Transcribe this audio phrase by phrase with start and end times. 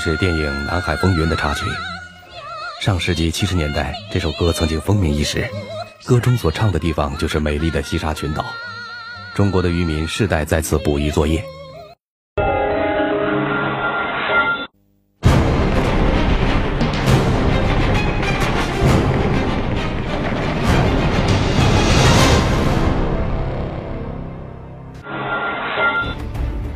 [0.00, 1.66] 是电影《南海风云》的插曲。
[2.80, 5.46] 上世纪七十年代，这首歌曾经风靡一时，
[6.06, 8.42] 歌中所唱的地方就是美丽的西沙群岛。
[9.34, 11.44] 中国的渔民世代在此捕鱼作业。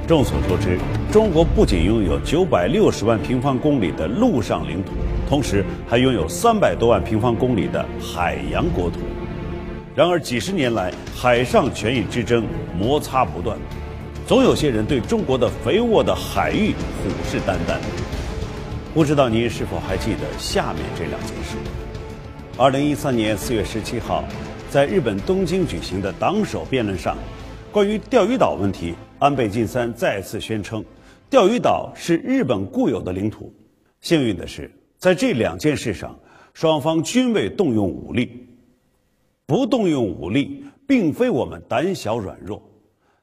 [0.06, 0.78] 众所周知，
[1.10, 4.92] 中国不仅拥有九百六十万平方公里的陆上领土，
[5.26, 8.98] 同时还拥有三百多万平方公里的海洋国土。
[9.94, 12.44] 然而，几十年来，海上权益之争
[12.78, 13.56] 摩擦不断，
[14.26, 17.78] 总有些人对中国的肥沃的海域虎视眈眈。
[18.92, 21.56] 不知道您是否还记得下面这两件事？
[22.58, 24.22] 二零一三年四月十七号，
[24.68, 27.16] 在日本东京举行的党首辩论上，
[27.72, 28.94] 关于钓鱼岛问题。
[29.18, 30.84] 安倍晋三再次宣称，
[31.30, 33.52] 钓鱼岛是日本固有的领土。
[34.00, 36.18] 幸运的是，在这两件事上，
[36.52, 38.46] 双方均未动用武力。
[39.46, 42.62] 不动用武力，并非我们胆小软弱，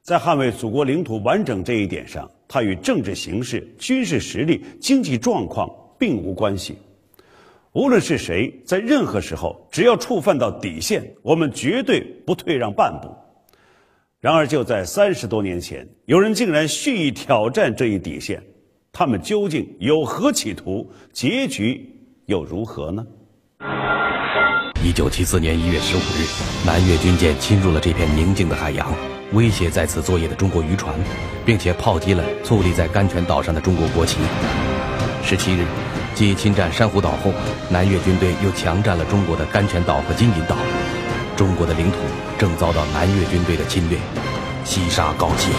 [0.02, 5.68] 在捍卫祖国领土完整这一点上，它与政治形势、军事实力、经济状况
[5.98, 6.78] 并无关系。
[7.72, 13.08] 无论是谁，在任何时候，只要触犯到底线，我们绝对不退让半步。
[14.22, 18.40] 然而，就在三十多年前，有人竟然蓄意挑战这一底线，
[18.92, 20.88] 他们究竟有何企图？
[21.12, 21.92] 结局
[22.26, 23.04] 又如何呢？
[24.84, 26.24] 一九七四年一月十五日，
[26.64, 28.94] 南越军舰侵入了这片宁静的海洋，
[29.32, 30.94] 威胁在此作业的中国渔船，
[31.44, 34.18] 并且炮击了矗立在甘泉岛上的中国国旗。
[35.24, 35.64] 十七日，
[36.14, 37.32] 继侵占珊瑚岛后，
[37.68, 40.56] 南越军队又强占了中国的甘泉岛和金银岛。
[41.34, 41.96] 中国的领土
[42.38, 43.98] 正遭到南越军队的侵略，
[44.64, 45.50] 西沙告急。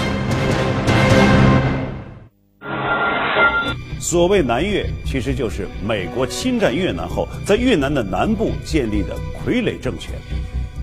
[3.99, 10.13] 所谓南越，其实就是美国侵占越南后，在越南的南部建立的傀儡政权。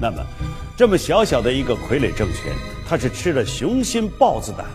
[0.00, 0.16] 那么，
[0.76, 2.52] 这么小小的一个傀儡政权，
[2.88, 4.66] 它是吃了雄心豹子胆，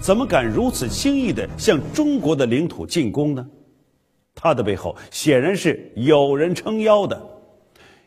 [0.00, 3.46] 怎么敢如此轻易地向中国的领土进攻呢？
[4.34, 7.33] 它的背后显然是有人撑腰的。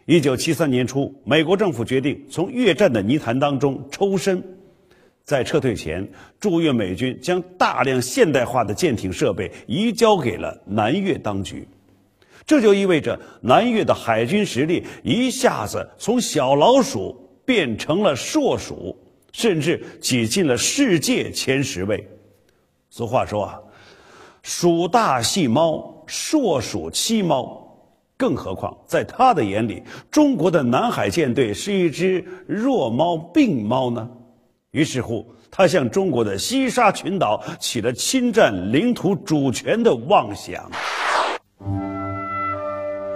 [0.07, 4.41] 一九七三年初，美国政府决定从越战的泥潭当中抽身，
[5.25, 6.09] 在撤退前，
[6.39, 11.67] 驻越美军将大量现代化的舰艇设备移交给了南越当局，
[12.45, 17.13] 这就意味着南越的海军实力一下子从小老鼠
[17.43, 18.97] 变成了硕鼠，
[19.33, 22.07] 甚至挤进了世界前十位。
[22.89, 23.59] 俗话说啊
[24.41, 27.61] ，“鼠大细猫，硕鼠欺猫。”
[28.17, 34.09] 更何况，在他的眼里，中国的南海舰队是一只弱猫病猫呢。
[34.71, 40.69] 于是乎，他向中国的西沙群岛起了侵占领土主权的妄想。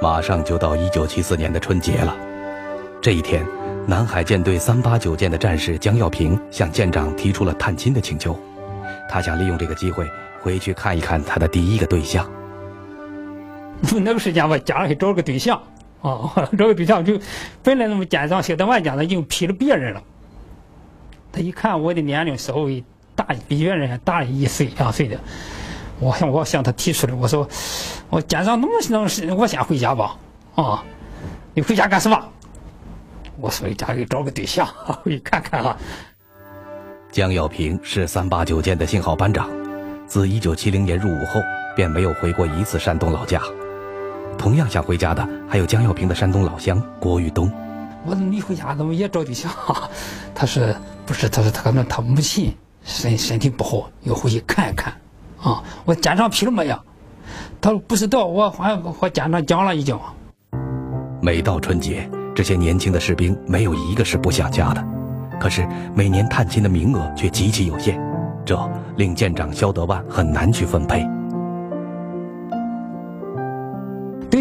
[0.02, 2.16] 马上就到一九七四年的春节了，
[3.02, 3.46] 这一天，
[3.88, 8.36] 南海舰队三八九舰的战士江耀平向舰长提出了探亲的请求，
[9.10, 10.08] 他想利用这个机会
[10.40, 12.28] 回去看一看他的第一个对象。
[14.02, 15.62] 那个时间我家上去找个对象，
[16.02, 17.19] 啊， 找个对象就
[17.64, 20.02] 本来那么奸商写的万家子，就批了别人了。
[21.31, 22.84] 他一看我的年龄稍微
[23.16, 25.20] 大，比别人还大一岁两岁的，
[26.00, 27.47] 我向我向他提出来，我说
[28.09, 30.18] 我奸商能不能我先回家吧？
[30.56, 30.84] 啊，
[31.53, 32.24] 你回家干什么？
[33.40, 34.68] 我说家里找个对象，
[35.03, 35.78] 回去看看啊。
[37.12, 39.50] 江耀平是三八九舰的信号班长，
[40.06, 41.41] 自一九七零年入伍后
[41.75, 43.41] 便没有回过一次山东老家。
[44.38, 47.52] 同样想回家的还有江耀平的山东老乡郭玉东。
[48.06, 49.52] 我说你回家怎么也找对象？
[50.34, 50.64] 他说
[51.06, 54.94] 不是，他说他可能他母亲身身体不好，要回去看一看。
[55.41, 56.79] 啊，我家长批了没呀？
[57.59, 59.97] 他说不知道，我还和家长讲了已经。
[61.22, 64.84] 每到春节，这些年轻的士兵没有一个是不想家的，
[65.40, 68.02] 可是每年探亲的名额却极其有限，
[68.44, 68.59] 这
[68.97, 71.08] 令舰长肖德万很难去分配。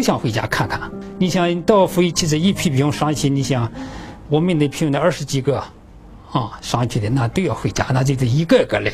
[0.01, 0.91] 想回家看看。
[1.17, 3.71] 你想到飞机这一批兵上去，你想
[4.27, 5.57] 我们那批那二十几个
[6.31, 8.91] 啊上去的，那都要回家，那就得一个一个来。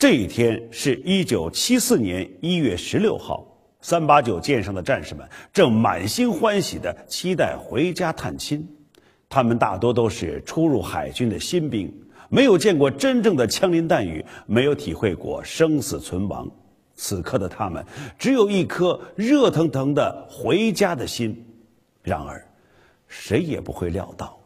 [0.00, 3.46] 这一天是一九七四年一月十六号，
[3.80, 8.68] 三八九舰上的战士们正满心欢喜地期待回家探亲。
[9.28, 11.92] 他们大多都是初入海军的新兵，
[12.28, 16.46] 没有见过真正的枪林弹雨，没有体会过生死存亡。
[16.96, 17.84] 此刻的他们
[18.18, 21.44] 只有一颗热腾腾的回家的心，
[22.02, 22.46] 然而，
[23.08, 24.38] 谁也不会料到，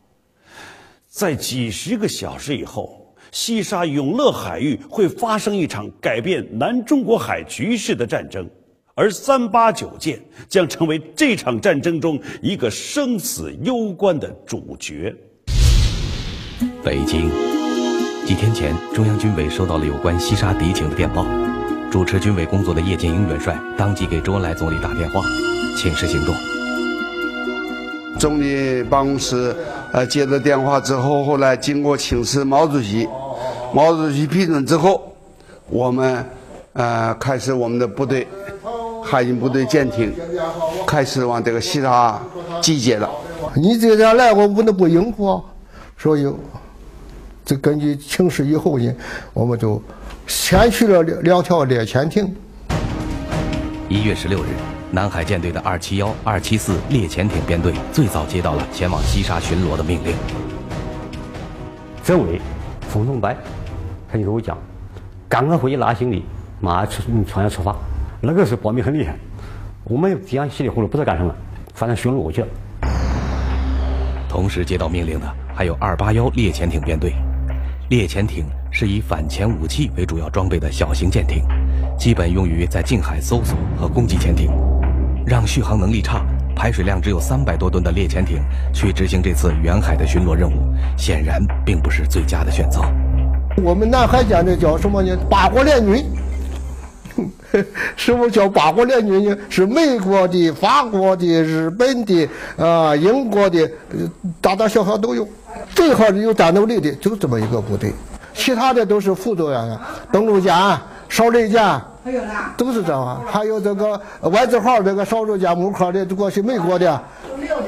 [1.08, 8.48] 在几十个小时以后，西沙永乐海域会发生一场改变南中国海局势的战争，
[8.94, 10.18] 而三八九舰
[10.48, 15.14] 将成为这场战争中一个生死攸关的主角。
[16.82, 17.30] 北京，
[18.26, 21.24] 几天前，中央军委收到了有关西沙敌情的电报，
[21.90, 25.22] 主持军委工作的叶剑英元帅当即给周恩来总理打电话，
[25.74, 26.34] 请示行动。
[28.18, 29.56] 总理办公室
[29.92, 33.08] 呃接到电话之后，后来经过请示毛主席，
[33.72, 35.00] 毛主席批准之后，
[35.70, 36.24] 我们
[36.74, 38.28] 呃开始我们的部队，
[39.02, 40.12] 海军部队舰艇
[40.86, 42.20] 开始往这个西沙
[42.60, 43.08] 集结了。
[43.56, 45.42] 你这样来，我不能不应付啊！
[45.96, 46.30] 所以，
[47.46, 48.92] 这根据请示以后呢，
[49.32, 49.80] 我们就
[50.28, 52.32] 先去了两两条猎潜艇。
[53.88, 54.48] 一月十六日。
[54.90, 60.14] 南海舰队的二七幺、二七四猎潜艇编队最早接到了前往西沙巡逻的命令。
[62.02, 62.40] 政委
[62.88, 63.36] 冯仲白，
[64.10, 64.56] 他就跟我讲，
[65.28, 66.24] 赶快回去拿行李，
[66.58, 67.76] 马上出船要出发。
[68.22, 69.14] 那个时候保密很厉害，
[69.84, 71.34] 我们这样稀里糊涂不知道干什么，
[71.74, 72.48] 反正巡逻去了。
[74.26, 77.12] 同时接到命令的还有二八幺猎潜艇编队。
[77.88, 81.42] 猎潜艇是以反潜武器为主要装备的小型舰艇，
[81.98, 84.50] 基本用于在近海搜索和攻击潜艇。
[85.24, 86.22] 让续航能力差、
[86.54, 88.42] 排水量只有三百多吨的猎潜艇
[88.74, 92.82] 去执行这次远海的巡逻任务，显然并不是最佳的选择。
[93.56, 95.16] 我们南海舰队叫什么呢？
[95.30, 96.04] 八国联军。
[97.96, 99.36] 什么叫八国联军呢？
[99.48, 103.70] 是美国的、法国的、日本的、啊英国的，
[104.40, 105.26] 大大小小都有。
[105.74, 107.92] 最好是有战斗力的，就这么一个部队。
[108.34, 109.80] 其他的都是辅助呀，
[110.12, 110.54] 登陆舰、
[111.08, 111.80] 扫雷舰。
[112.56, 117.02] 都是这样，还有这个外字号这个少数舰木壳的，过去美国的，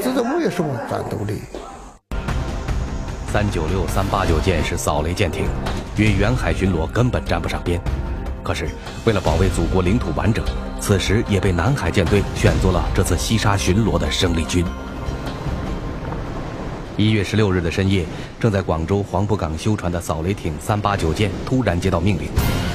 [0.02, 1.42] 这都没有什么战斗力。
[3.30, 5.44] 三九六、三八九舰是扫雷舰艇，
[5.96, 7.78] 与远海巡逻根本沾不上边。
[8.42, 8.68] 可是
[9.04, 10.44] 为了保卫祖国领土完整，
[10.80, 14.64] 此时也被南海舰队选作了这次西沙巡逻的生力军。
[16.96, 18.04] 一月十六日的深夜，
[18.38, 22.28] 正在广州黄埔港修船的扫雷艇三八九舰突然接到命令。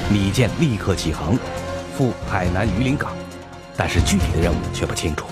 [0.10, 1.38] 拟舰立刻起航，
[1.96, 3.12] 赴海南榆林港，
[3.76, 5.28] 但是具体的任务却不清楚。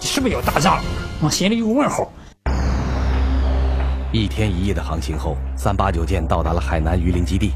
[0.00, 0.82] 是不是有打仗？
[1.20, 2.10] 我心里有问号。
[4.12, 7.52] 一天一夜的航行后，三八九舰到达了海南榆林基地。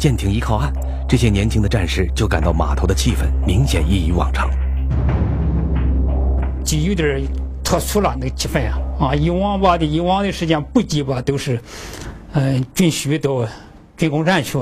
[0.00, 0.72] 舰艇一靠岸，
[1.06, 4.48] 这些年轻的战士就感到码头的气氛明显异于往常，
[6.64, 7.22] 就有点
[7.62, 8.78] 特殊了那个气氛啊！
[8.98, 11.60] 啊，以往吧的以往的时间补给吧都是，
[12.32, 13.46] 嗯，军需到
[13.94, 14.58] 军工站去。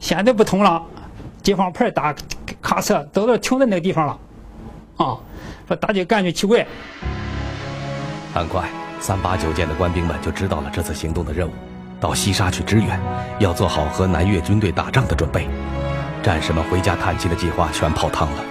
[0.00, 0.82] 现在不同了，
[1.44, 2.12] 解放牌打
[2.60, 4.18] 卡车都都停在那个地方了，
[4.96, 5.16] 啊，
[5.68, 6.66] 说大家感觉奇怪。
[8.34, 8.68] 很快，
[8.98, 11.52] 三八九舰的官兵们就知道了这次行动的任务，
[12.02, 13.00] 到西沙去支援，
[13.38, 15.48] 要做好和南越军队打仗的准备。
[16.20, 18.44] 战士们回家探亲的计划全泡汤了。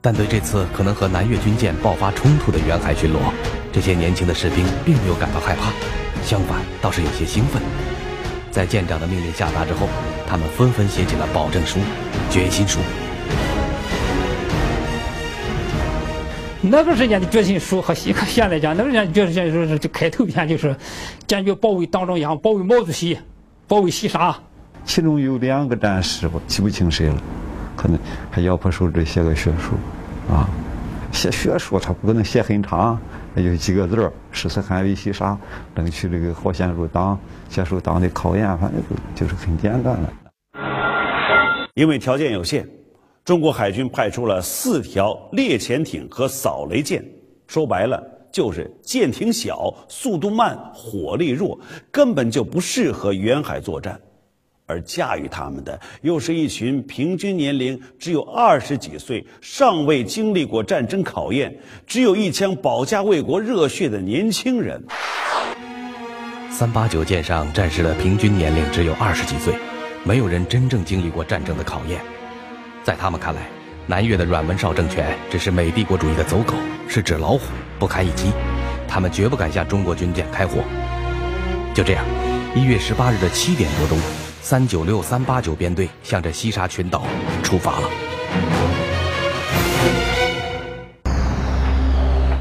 [0.00, 3.16] 但对这次可能和南越军舰爆发冲突的远海巡逻，
[3.72, 5.72] 这些年轻的士兵并没有感到害怕，
[6.22, 7.60] 相反，倒是有些兴奋。
[8.52, 9.88] 在舰长的命令下达之后，
[10.28, 11.80] 他们纷纷写起了保证书、
[12.30, 12.78] 决心书。
[16.68, 20.74] 那个时间的决心书和现现在讲，那个时间决心书是就开头篇就是
[21.26, 23.16] 坚决保卫党中央、保卫毛主席、
[23.68, 24.36] 保卫西沙。
[24.84, 27.22] 其中有两个战士，我记不清谁了，
[27.76, 27.96] 可能
[28.30, 29.74] 还咬破手指写个血书，
[30.32, 30.48] 啊，
[31.12, 32.98] 写血书他不可能写很长。
[33.36, 35.38] 有几个字儿：誓死捍卫西沙，
[35.74, 37.16] 争取这个好先入党，
[37.48, 38.82] 接受党的考验，反正
[39.14, 40.12] 就就是很简单了。
[41.74, 42.66] 因为条件有限，
[43.26, 47.04] 中国海军派出了四条猎潜艇和扫雷舰，
[47.48, 51.58] 说白了就是舰艇小、速度慢、火力弱，
[51.90, 54.00] 根本就不适合远海作战。
[54.64, 61.52] 而驾驭他们的，又是一群平均年龄只有二十几岁、尚未经历过战争考验、
[61.84, 64.80] 只有一腔保家卫国热血的年轻人。
[66.48, 69.52] 三八九舰上战士的平均年龄只有二十几岁，
[70.04, 72.00] 没有人真正经历过战争的考验。
[72.86, 73.40] 在他们看来，
[73.88, 76.54] 南越的阮文绍政权只是美帝国主义的走狗，
[76.86, 77.40] 是纸老虎，
[77.80, 78.30] 不堪一击。
[78.86, 80.62] 他们绝不敢向中国军舰开火。
[81.74, 82.04] 就这样，
[82.54, 83.98] 一月十八日的七点多钟。
[84.40, 87.02] 三九六、三八九编队向着西沙群岛
[87.42, 87.90] 出发了。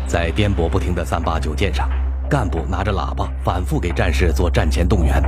[0.08, 1.90] 在颠簸不停的三八九舰上，
[2.30, 5.20] 干部拿着喇叭反复给战士做战前动员。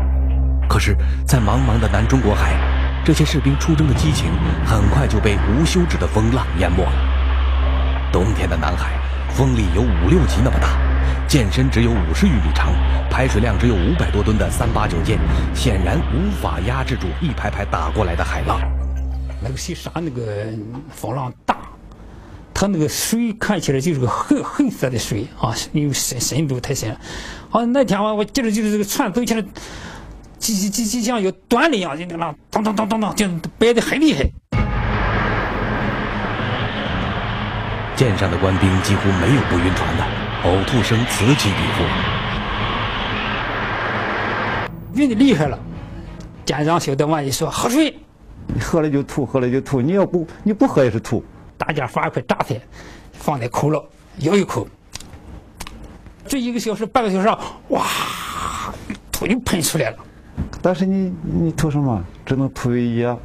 [0.70, 0.96] 可是，
[1.26, 2.54] 在茫茫的南中国海，
[3.08, 4.26] 这些士兵出征的激情
[4.66, 6.92] 很快就被无休止的风浪淹没了。
[8.12, 9.00] 冬天的南海，
[9.34, 10.78] 风力有五六级那么大，
[11.26, 12.74] 舰身只有五十余米长，
[13.10, 15.18] 排水量只有五百多吨的三八九舰，
[15.56, 18.60] 显然无法压制住一排排打过来的海浪。
[19.42, 20.44] 那个西沙那个
[20.94, 21.56] 风浪大，
[22.54, 27.00] 它那个水看起来就是个黑黑色的水啊，因为深深度太深了。
[27.50, 29.42] 好，那天我我记得就是这个船走起来，
[30.40, 33.28] 就就就就像要断了一样，就那浪当当当当当，就
[33.58, 34.24] 摆的很厉害。
[37.96, 40.04] 舰上的官兵几乎没有不晕船的，
[40.44, 41.84] 呕吐声此起彼伏。
[44.94, 45.58] 晕的厉害了，
[46.46, 47.98] 舰长小德万一说喝水，
[48.48, 51.26] 你喝了就吐，喝了就吐，你要不你不喝也是吐。
[51.58, 52.62] 大家发一块榨菜
[53.14, 53.84] 放在口了，
[54.20, 54.68] 咬一口，
[56.28, 57.28] 这一个小时半个小时，
[57.70, 57.84] 哇，
[59.12, 59.98] 吐就喷出来了。
[60.68, 62.04] 但是你你吐什么？
[62.26, 63.18] 只能吐胃液、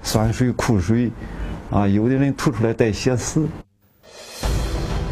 [0.00, 1.10] 酸水、苦水，
[1.72, 3.48] 啊，有的人吐出来带血丝。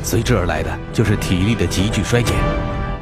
[0.05, 2.37] 随之而来的就是体力的急剧衰减，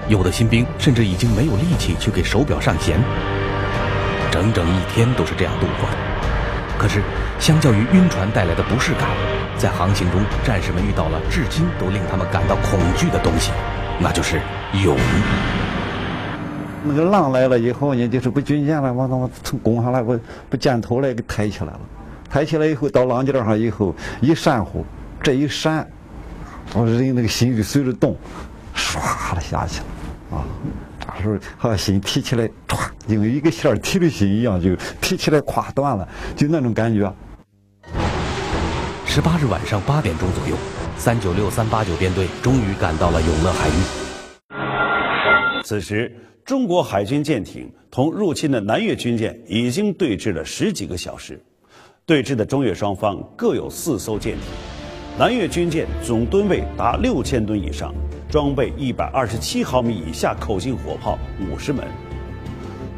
[0.08, 2.98] 有的新兵甚至已经没有力气去给手表上弦，
[4.30, 5.96] 整整一天都是这样度过的。
[6.78, 7.02] 可是，
[7.38, 9.10] 相较于晕船带来的不适感，
[9.58, 13.52] 在航行中，战士们遇到了至今都令他们感到恐惧的东西，
[14.00, 14.40] 那就是
[14.82, 14.96] 涌。
[16.84, 20.18] 那个浪来了以后呢，就是不军舰了，往往从攻上来，不
[20.48, 21.80] 不箭头来给抬起来了。
[22.30, 24.84] 抬起来以后，到浪尖上以后，一扇呼，
[25.22, 25.86] 这一扇。
[26.74, 28.14] 我人那个心就随着动，
[28.76, 29.80] 唰的下去
[30.30, 30.44] 了，啊，
[31.16, 36.06] 这时候好像心提起来，歘，因为一个线提的心一样，就提起来，垮断了，
[36.36, 37.10] 就那种感觉。
[39.06, 40.54] 十八日晚上八点钟左右，
[40.98, 43.72] 三九六三八九编队终于赶到了永乐海域。
[45.64, 46.14] 此时，
[46.48, 51.38] 中国海军舰艇同入侵的南越军舰已经对峙了十几个小时，
[52.06, 54.44] 对峙的中越双方各有四艘舰艇。
[55.18, 57.94] 南越军舰总吨位达六千吨以上，
[58.30, 61.86] 装备一百二十七毫米以下口径火炮五十门。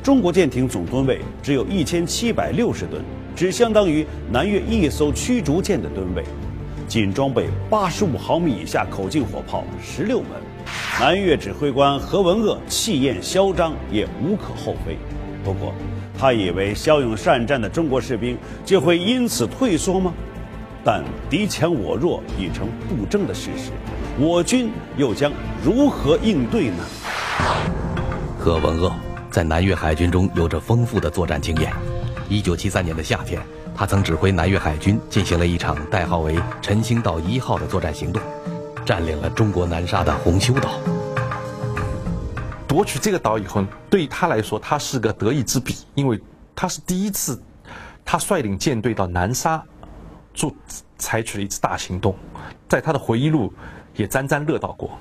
[0.01, 3.03] 中国舰艇总吨位只有一千七百六十吨，
[3.35, 6.23] 只相当于南越一艘驱逐舰的吨位，
[6.87, 10.50] 仅装备八十五毫米以下口径火炮十六门。
[10.99, 14.99] 南越指挥官何文鄂气焰嚣张，也无可厚非。
[15.43, 15.73] 不过，
[16.19, 20.13] 他以为骁勇善战的中国士兵就会因此退缩吗？
[20.83, 23.71] 但敌强我弱已成不争的事实，
[24.19, 25.31] 我军又将
[25.63, 26.85] 如何应对呢？
[28.39, 28.91] 何文鄂
[29.31, 31.71] 在南越海军中有着丰富的作战经验。
[32.29, 33.41] 一九七三年的夏天，
[33.75, 38.23] 他曾指挥南越海军进行了一场代号为“陈兴道一号”的作战行动，
[38.91, 40.69] 占领了中国南沙的红丘岛。
[42.67, 46.21] 夺取这个岛以后，对于他来说，他是个得意之笔，因为
[46.57, 47.41] 他是第一次，
[48.05, 49.63] 他率领舰队到南沙。
[50.35, 50.53] 做
[50.99, 52.17] 采取了一次大行动，
[52.69, 53.55] 在他的回忆录
[53.95, 54.99] 也沾沾乐道过。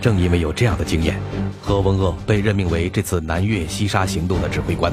[0.00, 1.20] 正因为有这样的经验，
[1.60, 4.92] 何文鄂被任命为这次南越西沙行动的指挥官。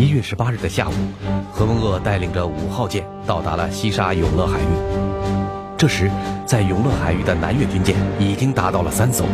[0.00, 0.92] 一月十八日的下午，
[1.52, 4.64] 何文鄂带领着五号舰到达了西沙永乐海域。
[5.76, 6.10] 这时，
[6.46, 9.26] 在永乐海域的南越军舰已经达到了三艘，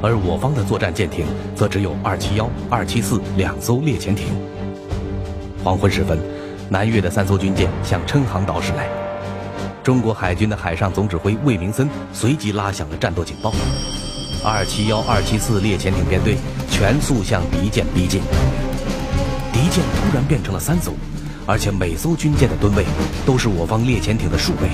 [0.00, 4.28] 而我方的作战舰艇则只有二七幺、二七四两艘猎潜艇。
[5.62, 6.18] 黄昏时分，
[6.70, 8.88] 南越的三艘军舰向琛航岛驶来。
[9.82, 13.52] 中国海军的海上总指挥魏明森随即拉响了战斗警报，
[14.42, 16.38] 二七幺、二七四猎潜艇编队
[16.70, 18.22] 全速向敌舰逼近。
[19.70, 20.92] 敌舰突然变成了三艘，
[21.46, 22.84] 而且每艘军舰的吨位
[23.24, 24.68] 都是我方猎潜艇的数倍。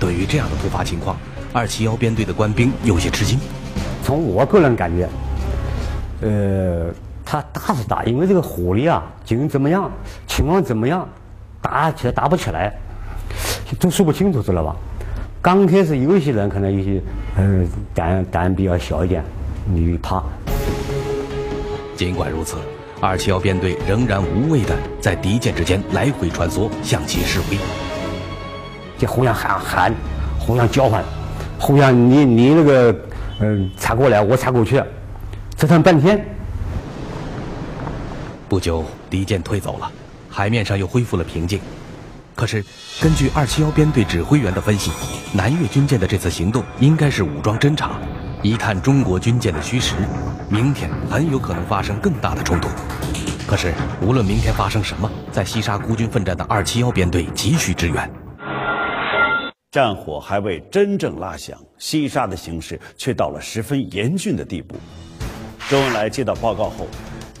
[0.00, 1.16] 对于这样的突发情况，
[1.52, 3.38] 二七幺编队的官兵有些吃惊。
[4.02, 5.08] 从我个人感觉，
[6.22, 6.92] 呃。
[7.26, 9.90] 他打是打，因为这个火力啊，究竟怎么样，
[10.26, 11.08] 情况怎么样，
[11.62, 12.70] 打起来打不起来，
[13.80, 14.76] 都说不清楚，知道吧？
[15.40, 17.00] 刚开始有一些人可能有些，
[17.36, 19.24] 呃，胆胆比较小一点，
[19.64, 20.22] 你怕。
[21.96, 22.56] 尽管如此，
[23.00, 27.58] 二七幺编队仍然无畏的在敌舰之间来回穿梭，向其示威。
[28.98, 29.92] 这互相喊喊，
[30.38, 31.04] 互相交换，
[31.58, 32.96] 互相你你那个，
[33.40, 34.82] 嗯，插过来，我插过去，
[35.56, 36.24] 折腾半天。
[38.48, 39.90] 不久，敌舰退走了，
[40.30, 41.60] 海面上又恢复了平静。
[42.36, 42.64] 可是，
[43.00, 44.90] 根据二七幺编队指挥员的分析，
[45.32, 47.92] 南越军舰的这次行动应该是武装侦察。
[48.42, 49.94] 一探中国军舰的虚实，
[50.48, 52.68] 明天很有可能发生更大的冲突。
[53.46, 58.10] 可是，无论明天发生什么，在西沙孤军奋战的二七幺编队急需支援。
[59.70, 64.76] 战火还未真正拉响，西沙的形势却到了十分严峻的地步。
[65.68, 66.86] 周恩来接到报告后。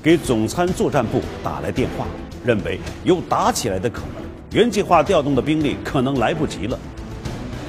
[0.02, 2.04] 给总参作战部打来电话，
[2.44, 6.78] 认为有打起来的可能，原计划调动的兵力可能来不及了。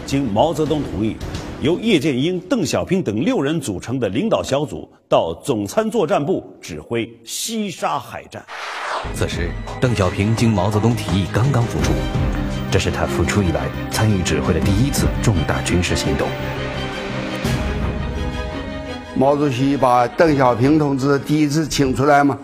[0.06, 1.15] 经毛泽东同意，
[1.62, 8.43] 由叶剑英、邓小平等六人组成的领导小组到总参作战部指挥西沙海战。
[9.13, 11.93] 此时，邓小平经毛泽东提议刚刚复出，
[12.69, 16.27] 这是他复出以来参与指挥的第一次重大军事行动。
[19.15, 22.38] 毛主席把邓小平同志第一次请出来嘛，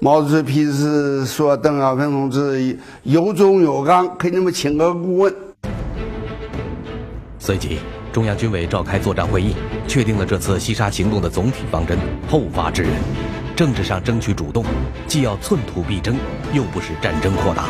[0.00, 5.34] 毛主席是说邓小平同志有忠有刚，给你们请个顾问。
[7.40, 7.78] 随即，
[8.14, 9.56] 中央军委召开作战会议，
[9.88, 11.98] 确定了这次西沙行动的总体方针：
[12.30, 12.92] 后发制人，
[13.56, 14.64] 政治上争取主动，
[15.08, 16.16] 既要寸土必争，
[16.52, 17.64] 又不使战争扩大。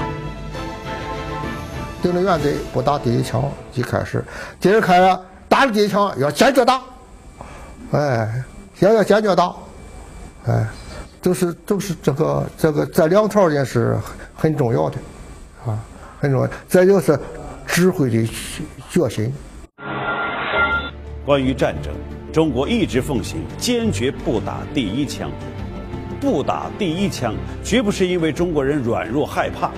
[2.02, 4.22] 定了原则，不打第一枪，即开始，
[4.60, 6.78] 接着开始打了第一枪，要坚决打。
[7.92, 8.44] 哎，
[8.80, 9.50] 要要坚决打，
[10.44, 10.66] 哎，
[11.22, 13.96] 都是都是这个这个这两条也是
[14.36, 14.98] 很重要的，
[15.64, 15.80] 啊，
[16.20, 16.50] 很重要。
[16.68, 17.18] 再就是
[17.66, 18.30] 指挥的
[18.90, 19.32] 决心。
[21.24, 21.94] 关于战争，
[22.30, 25.30] 中国一直奉行坚决不打第一枪，
[26.20, 29.72] 不打第一枪绝不是因为中国人软弱害怕，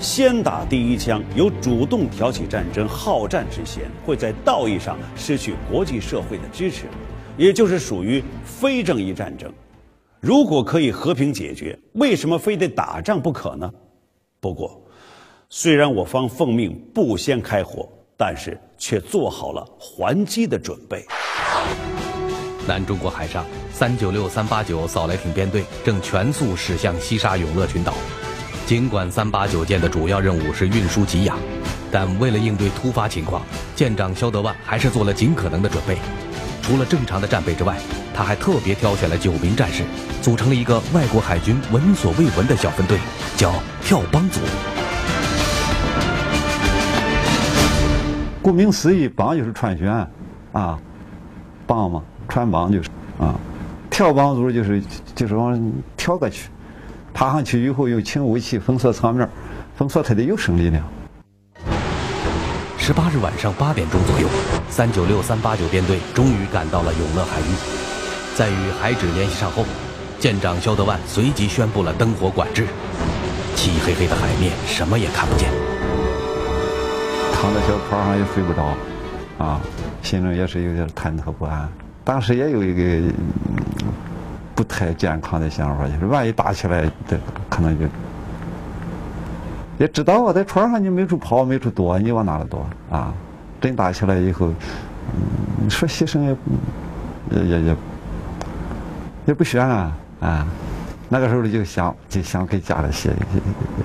[0.00, 6.86] 先打第一枪有主动挑起战争好战之嫌，会在道义上失去国际社会的支持。
[7.36, 9.52] 也就是属于非正义战争，
[10.20, 13.70] 如果可以和平解决，为什么非得打仗不可呢？
[14.40, 14.82] 不过，
[15.50, 21.04] 虽然我方奉命不先开火，但是却做好了还击的准备。
[22.66, 27.92] 南中国海上，三九六、三八九扫雷艇编队正全速驶向西沙永乐群岛。
[28.64, 31.36] 尽管三八九舰的主要任务是运输给养，
[31.90, 33.42] 但为了应对突发情况，
[33.74, 35.98] 舰长肖德万还是做了尽可能的准备。
[36.62, 37.76] 除了正常的战备之外，
[38.14, 39.82] 他还特别挑选了九名战士，
[40.22, 43.00] 组成了一个外国海军闻所未闻的小分队，
[43.36, 44.40] 叫跳帮组。
[48.42, 50.04] 顾名思义，帮就是船舷，
[50.52, 50.76] 啊，
[51.64, 53.34] 帮嘛，穿帮就是啊，
[53.88, 54.82] 跳帮族就是
[55.14, 56.48] 就是往跳过去，
[57.14, 59.28] 爬上去以后用轻武器封锁舱面，
[59.76, 60.84] 封锁它的有生力量。
[62.76, 64.26] 十八日晚上八点钟左右，
[64.68, 67.44] 三九六、三八九编队终于赶到了永乐海域。
[68.34, 69.64] 在与海指联系上后，
[70.18, 72.66] 舰长肖德万随即宣布了灯火管制。
[73.54, 75.61] 漆黑黑的海面，什么也看不见。
[77.42, 78.72] 躺在小床上也睡不着，
[79.36, 79.60] 啊，
[80.00, 81.68] 心中也是有点忐忑不安。
[82.04, 83.12] 当时也有一个
[84.54, 87.18] 不太健康的想法，就是万一打起来，这
[87.50, 87.84] 可能就。
[89.76, 93.12] 也知道啊，在床上你没处跑，没处躲，你往哪里躲啊？
[93.60, 94.54] 真打起来以后，
[95.60, 96.36] 你说牺牲也
[97.42, 97.76] 也也
[99.26, 100.46] 也不悬啊啊！
[101.08, 103.12] 那个时候就想就想给家里写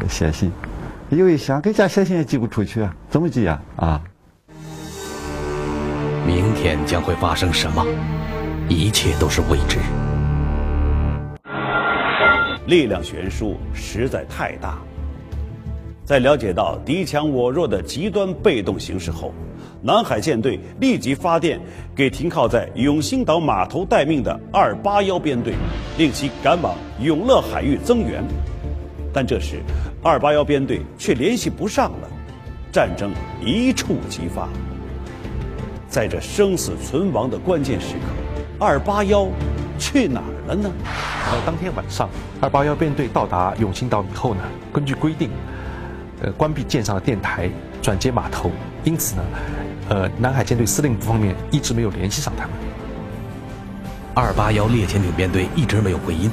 [0.07, 0.51] 写信，
[1.15, 4.01] 又一想给家写信也寄不出去啊，怎么寄啊啊？
[6.25, 7.85] 明天将会发生什么？
[8.67, 9.79] 一切都是未知。
[12.65, 14.77] 力量悬殊实在太大。
[16.03, 19.33] 在了解到敌强我弱的极端被动形势后，
[19.81, 21.57] 南海舰队立即发电
[21.95, 25.53] 给停靠在永兴岛码头待命的二八幺编队，
[25.97, 28.21] 令其赶往永乐海域增援。
[29.13, 29.61] 但这时，
[30.07, 32.07] 二八幺编队却联系不上了，
[32.71, 33.11] 战争
[33.43, 34.47] 一触即发。
[35.89, 39.27] 在这生死存亡的关键时刻，二八幺
[39.77, 40.71] 去哪儿了呢？
[41.29, 44.41] 到当天晚上，二八幺编队到达永兴岛以后呢，
[44.71, 45.29] 根据规定。
[46.21, 47.49] 呃，关闭舰上的电台，
[47.81, 48.49] 转接码头，
[48.85, 49.21] 因此呢，
[49.89, 52.53] 呃，南海舰队司令部方面一直没有联系上他们。
[54.15, 56.31] 二八幺猎潜艇编队一直没有回音，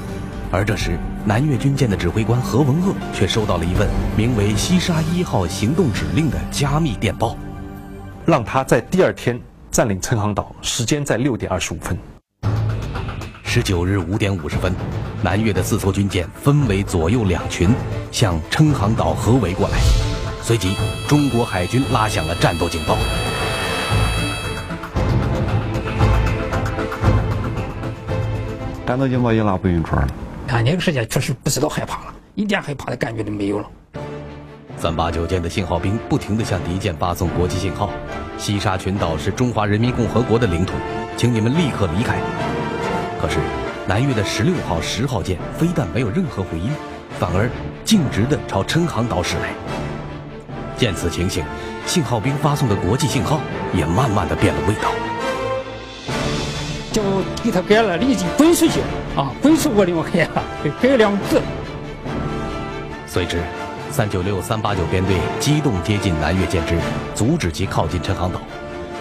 [0.53, 7.35] 而这时，南越军舰的指挥官何文鄂却收到了一份名为“西沙一号行动指令”的加密电报，
[8.27, 11.97] 让他在第二天占领陈航岛，时间在六点二十五分。
[13.43, 14.75] 十九日五点五十分，
[15.23, 17.71] 南越的四艘军舰分为左右两群，
[18.13, 19.79] 向琛航岛合围过来。
[20.43, 20.77] 随即，
[21.09, 22.99] 中国海军拉响了战斗警报。
[28.87, 30.15] 战斗警报一拉，不晕船了。
[30.55, 33.69] 啊，那个时间确实不知道害怕了，一点害怕的感觉都没有了。
[34.77, 37.91] 三八九舰的信号兵不停地向敌舰发送国际信号
[38.39, 40.75] ：“西沙群岛是中华人民共和国的领土，
[41.17, 42.19] 请你们立刻离开。”
[43.21, 43.41] 可是，
[43.89, 46.71] 南越的十六号、十号舰非但没有任何回音，
[47.19, 47.51] 反而
[47.85, 49.53] 径直地朝琛航岛驶来。
[50.77, 51.45] 见此情形，
[51.85, 53.41] 信号兵发送的国际信号
[53.73, 54.93] 也慢慢地变了味道。
[56.93, 57.03] 就
[57.43, 58.79] 给他改了，立即滚出去
[59.17, 59.31] 啊！
[59.41, 60.29] 滚出我领海呀！
[60.83, 61.41] 改两次。
[63.07, 63.41] 随之，
[63.91, 66.77] 三九六、三八九编队机动接近南越舰只，
[67.15, 68.41] 阻止其靠近陈航岛。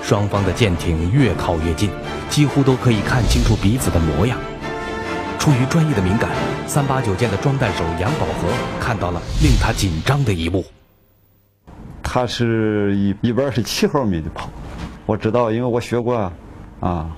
[0.04, 1.90] 双方的舰艇越靠越近，
[2.30, 4.38] 几乎都可以看清楚彼此的模样。
[5.40, 6.30] 出于专业的敏感，
[6.68, 8.48] 三八九舰的装弹手杨宝和
[8.80, 10.64] 看到了令他紧张的一幕。
[12.04, 14.48] 他是一一般是七毫米的炮，
[15.08, 16.32] 我知道，因为我学过，
[16.82, 17.10] 啊，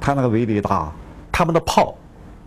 [0.00, 0.92] 他那个威力大，
[1.32, 1.94] 他们的炮，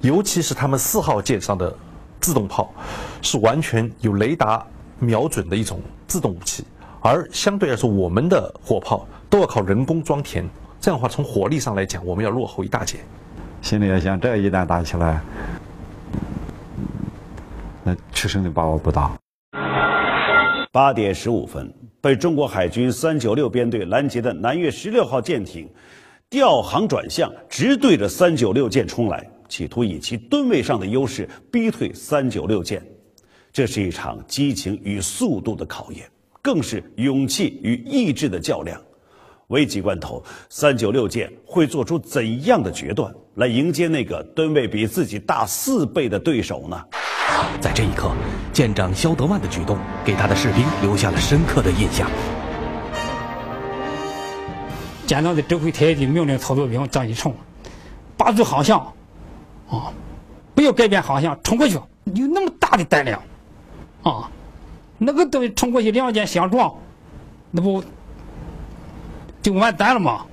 [0.01, 1.73] 尤其是他们四号舰上的
[2.21, 2.73] 自动炮，
[3.21, 4.65] 是完全有雷达
[4.97, 6.63] 瞄准的一种自动武器，
[7.01, 10.47] 而相对来说，我们的火炮都要靠人工装填，
[10.79, 12.99] 这样的话，从火力上来讲，我们要落后一大截。
[13.61, 15.21] 心里也想，这一旦打起来，
[17.83, 19.11] 那取胜的把握不大。
[20.71, 25.69] 八点十五分，被中国海军三九六编队拦截的南越十六号舰艇，
[26.29, 32.81] 调航转向，直对着三九六舰冲来，企图以其吨位上的优势逼退三九六舰。
[33.51, 36.07] 这是一场激情与速度的考验，
[36.41, 38.79] 更是勇气与意志的较量。
[39.47, 46.79] 危急关头，三九六舰会做出怎样的决断来迎接那个吨位比自己大四倍的对手呢？
[47.59, 48.11] 在这一刻，
[48.53, 52.07] 舰长肖德万的举动给他的士兵留下了深刻的印象。
[55.07, 57.33] 舰长的指挥台的命令操作兵张一成，
[58.15, 58.93] 把住航向，
[59.69, 59.93] 啊，
[60.55, 61.79] 不要改变航向，冲过去。
[62.15, 63.21] 有那么大的胆量，
[64.01, 64.29] 啊，
[64.97, 66.73] 那个东西冲过去，两舰相撞，
[67.51, 67.83] 那不
[69.41, 70.25] 就完蛋了吗？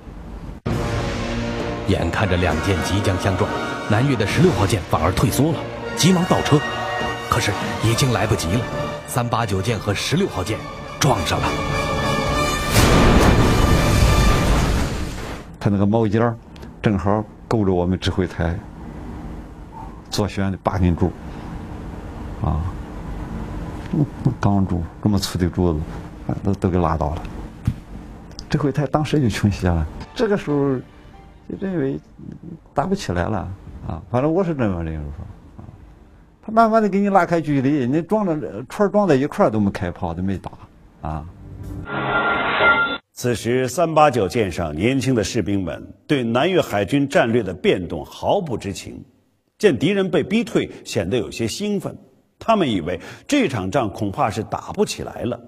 [1.87, 3.49] 眼看着两舰即将相撞，
[3.89, 5.59] 南越的十六号舰反而退缩了，
[5.95, 6.59] 急忙倒车。
[7.29, 7.51] 可是
[7.83, 8.61] 已经来不及了，
[9.05, 10.57] 三八九舰和十六号舰
[10.99, 11.47] 撞上了。
[15.59, 16.35] 他那个锚尖
[16.81, 18.57] 正好够着我们指挥台
[20.09, 21.11] 左旋的八根柱，
[22.43, 22.61] 啊，
[24.39, 25.79] 钢柱这么粗的柱子，
[26.43, 27.23] 都都给拉倒了。
[28.49, 29.85] 这回他当时就倾斜了。
[30.15, 30.75] 这个时候
[31.49, 31.99] 就认为
[32.73, 33.39] 打不起来了
[33.87, 35.25] 啊，反正我是这么认为说。
[36.41, 40.51] 他慢慢的给你拉开距离，你撞着串撞在一块都没开炮，都没打
[41.01, 41.25] 啊。
[43.11, 49.03] 此时，三八九舰上年轻的士兵们对南越海军战略的变动毫不知情，
[49.57, 51.97] 见敌人被逼退，显得有些兴奋。
[52.37, 55.39] 他们以为这场仗恐怕是打不起来了。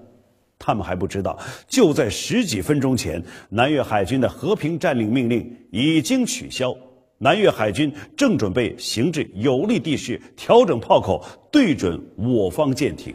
[0.58, 6.74] 他们还不知道，就在十几分钟前，南越海军的和平占领命令已经取消。
[7.16, 13.14] 南越海军正准备行至有利地势，调整炮口，对准我方舰艇。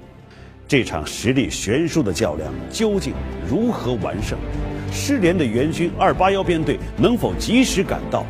[0.67, 3.13] 这场实力悬殊的较量究竟
[3.47, 4.37] 如何完胜？
[4.91, 8.25] 失联的援军二八幺编队能否及时赶到？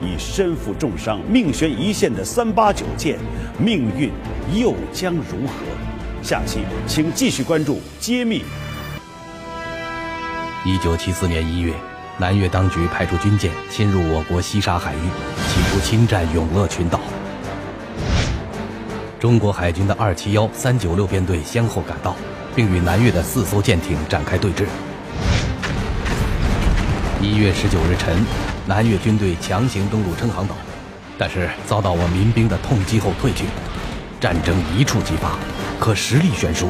[0.00, 3.18] 已身负重伤、命悬一线的三八九舰，
[3.58, 4.10] 命运
[4.54, 5.52] 又将如何？
[6.22, 8.44] 下期请继续关注揭秘。
[10.64, 11.72] 一九七四年一月。
[12.18, 14.98] 南越当局派出军舰侵入我国西沙海域，
[15.48, 17.00] 企图侵占永乐群岛。
[19.18, 22.14] 中国海军的二七幺、三九六编队先后赶到，
[22.54, 24.66] 并与南越的四艘舰艇展开对峙。
[27.22, 28.18] 一月十九日晨，
[28.70, 30.54] 南越军队强行登陆称航岛，
[31.18, 33.46] 但是遭到我民兵的痛击后退去。
[34.20, 35.32] 战争一触即发，
[35.80, 36.68] 可实力悬殊，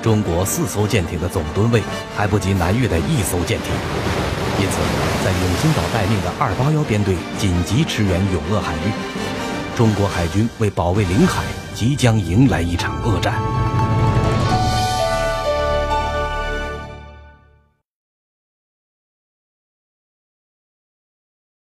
[0.00, 1.82] 中国四艘舰艇的总吨位
[2.16, 3.72] 还不及南越的一艘舰艇。
[4.60, 4.76] 因此，
[5.24, 11.42] 在永兴岛待命的二八幺编队紧急驰援永乐海域，中国海军为保卫领海，
[11.74, 13.34] 即将迎来一场恶战。